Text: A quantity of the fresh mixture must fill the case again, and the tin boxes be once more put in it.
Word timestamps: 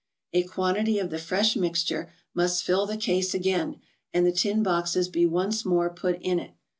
A 0.33 0.41
quantity 0.41 0.97
of 0.97 1.11
the 1.11 1.19
fresh 1.19 1.55
mixture 1.55 2.11
must 2.33 2.63
fill 2.63 2.87
the 2.87 2.97
case 2.97 3.35
again, 3.35 3.79
and 4.11 4.25
the 4.25 4.31
tin 4.31 4.63
boxes 4.63 5.07
be 5.07 5.27
once 5.27 5.63
more 5.63 5.91
put 5.91 6.17
in 6.23 6.39
it. 6.39 6.55